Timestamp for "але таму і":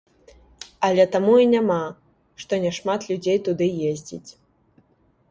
0.87-1.43